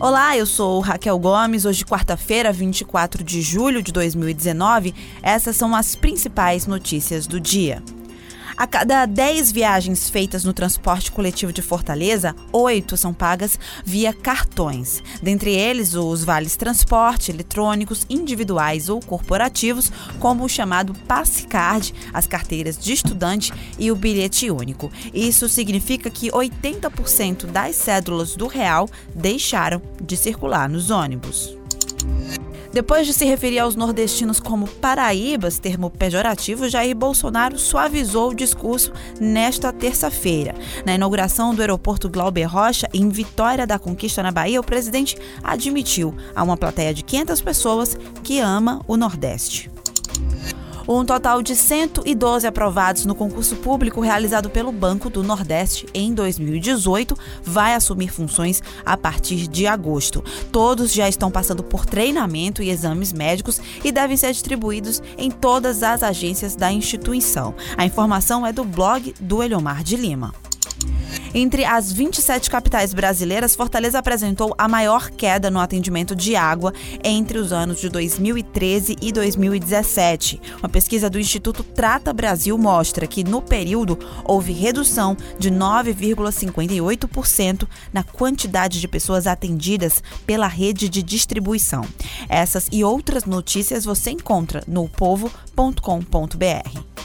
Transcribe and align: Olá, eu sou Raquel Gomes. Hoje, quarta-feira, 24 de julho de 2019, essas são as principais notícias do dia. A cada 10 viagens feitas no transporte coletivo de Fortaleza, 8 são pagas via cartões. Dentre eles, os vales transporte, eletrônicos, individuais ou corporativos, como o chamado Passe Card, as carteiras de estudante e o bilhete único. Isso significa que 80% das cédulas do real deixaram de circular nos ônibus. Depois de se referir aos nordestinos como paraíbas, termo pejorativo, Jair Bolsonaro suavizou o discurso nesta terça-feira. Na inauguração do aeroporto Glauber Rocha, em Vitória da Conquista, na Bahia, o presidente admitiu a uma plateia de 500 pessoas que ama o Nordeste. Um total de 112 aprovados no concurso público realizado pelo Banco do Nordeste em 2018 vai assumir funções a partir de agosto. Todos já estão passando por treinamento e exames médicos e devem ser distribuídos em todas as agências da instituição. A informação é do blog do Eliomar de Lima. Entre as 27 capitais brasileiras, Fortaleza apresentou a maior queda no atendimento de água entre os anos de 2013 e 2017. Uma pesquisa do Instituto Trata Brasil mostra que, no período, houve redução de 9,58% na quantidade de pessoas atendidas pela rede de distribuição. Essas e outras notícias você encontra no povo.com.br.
Olá, 0.00 0.36
eu 0.36 0.46
sou 0.46 0.78
Raquel 0.78 1.18
Gomes. 1.18 1.64
Hoje, 1.64 1.84
quarta-feira, 1.84 2.52
24 2.52 3.24
de 3.24 3.42
julho 3.42 3.82
de 3.82 3.90
2019, 3.90 4.94
essas 5.20 5.56
são 5.56 5.74
as 5.74 5.96
principais 5.96 6.68
notícias 6.68 7.26
do 7.26 7.40
dia. 7.40 7.82
A 8.58 8.66
cada 8.66 9.06
10 9.06 9.52
viagens 9.52 10.10
feitas 10.10 10.42
no 10.42 10.52
transporte 10.52 11.12
coletivo 11.12 11.52
de 11.52 11.62
Fortaleza, 11.62 12.34
8 12.52 12.96
são 12.96 13.14
pagas 13.14 13.56
via 13.84 14.12
cartões. 14.12 15.00
Dentre 15.22 15.54
eles, 15.54 15.94
os 15.94 16.24
vales 16.24 16.56
transporte, 16.56 17.30
eletrônicos, 17.30 18.04
individuais 18.10 18.88
ou 18.88 18.98
corporativos, 18.98 19.92
como 20.18 20.44
o 20.44 20.48
chamado 20.48 20.92
Passe 21.06 21.46
Card, 21.46 21.94
as 22.12 22.26
carteiras 22.26 22.76
de 22.76 22.92
estudante 22.92 23.52
e 23.78 23.92
o 23.92 23.96
bilhete 23.96 24.50
único. 24.50 24.90
Isso 25.14 25.48
significa 25.48 26.10
que 26.10 26.32
80% 26.32 27.46
das 27.46 27.76
cédulas 27.76 28.34
do 28.34 28.48
real 28.48 28.88
deixaram 29.14 29.80
de 30.02 30.16
circular 30.16 30.68
nos 30.68 30.90
ônibus. 30.90 31.57
Depois 32.78 33.08
de 33.08 33.12
se 33.12 33.24
referir 33.24 33.58
aos 33.58 33.74
nordestinos 33.74 34.38
como 34.38 34.68
paraíbas, 34.68 35.58
termo 35.58 35.90
pejorativo, 35.90 36.68
Jair 36.68 36.94
Bolsonaro 36.94 37.58
suavizou 37.58 38.30
o 38.30 38.34
discurso 38.34 38.92
nesta 39.20 39.72
terça-feira. 39.72 40.54
Na 40.86 40.94
inauguração 40.94 41.52
do 41.52 41.60
aeroporto 41.60 42.08
Glauber 42.08 42.44
Rocha, 42.44 42.88
em 42.94 43.08
Vitória 43.08 43.66
da 43.66 43.80
Conquista, 43.80 44.22
na 44.22 44.30
Bahia, 44.30 44.60
o 44.60 44.64
presidente 44.64 45.18
admitiu 45.42 46.14
a 46.36 46.44
uma 46.44 46.56
plateia 46.56 46.94
de 46.94 47.02
500 47.02 47.40
pessoas 47.40 47.98
que 48.22 48.38
ama 48.38 48.80
o 48.86 48.96
Nordeste. 48.96 49.68
Um 50.90 51.04
total 51.04 51.42
de 51.42 51.54
112 51.54 52.46
aprovados 52.46 53.04
no 53.04 53.14
concurso 53.14 53.56
público 53.56 54.00
realizado 54.00 54.48
pelo 54.48 54.72
Banco 54.72 55.10
do 55.10 55.22
Nordeste 55.22 55.86
em 55.92 56.14
2018 56.14 57.14
vai 57.42 57.74
assumir 57.74 58.08
funções 58.08 58.62
a 58.86 58.96
partir 58.96 59.46
de 59.48 59.66
agosto. 59.66 60.24
Todos 60.50 60.94
já 60.94 61.06
estão 61.06 61.30
passando 61.30 61.62
por 61.62 61.84
treinamento 61.84 62.62
e 62.62 62.70
exames 62.70 63.12
médicos 63.12 63.60
e 63.84 63.92
devem 63.92 64.16
ser 64.16 64.32
distribuídos 64.32 65.02
em 65.18 65.30
todas 65.30 65.82
as 65.82 66.02
agências 66.02 66.56
da 66.56 66.72
instituição. 66.72 67.54
A 67.76 67.84
informação 67.84 68.46
é 68.46 68.52
do 68.52 68.64
blog 68.64 69.14
do 69.20 69.42
Eliomar 69.42 69.84
de 69.84 69.94
Lima. 69.94 70.32
Entre 71.34 71.64
as 71.64 71.92
27 71.92 72.50
capitais 72.50 72.94
brasileiras, 72.94 73.54
Fortaleza 73.54 73.98
apresentou 73.98 74.54
a 74.56 74.66
maior 74.66 75.10
queda 75.10 75.50
no 75.50 75.60
atendimento 75.60 76.16
de 76.16 76.36
água 76.36 76.72
entre 77.04 77.38
os 77.38 77.52
anos 77.52 77.80
de 77.80 77.88
2013 77.88 78.96
e 79.00 79.12
2017. 79.12 80.40
Uma 80.58 80.68
pesquisa 80.68 81.10
do 81.10 81.18
Instituto 81.18 81.62
Trata 81.62 82.12
Brasil 82.12 82.56
mostra 82.56 83.06
que, 83.06 83.24
no 83.24 83.42
período, 83.42 83.98
houve 84.24 84.52
redução 84.52 85.16
de 85.38 85.50
9,58% 85.50 87.68
na 87.92 88.02
quantidade 88.02 88.80
de 88.80 88.88
pessoas 88.88 89.26
atendidas 89.26 90.02
pela 90.26 90.46
rede 90.46 90.88
de 90.88 91.02
distribuição. 91.02 91.84
Essas 92.28 92.68
e 92.72 92.82
outras 92.82 93.24
notícias 93.24 93.84
você 93.84 94.10
encontra 94.10 94.64
no 94.66 94.88
povo.com.br. 94.88 96.97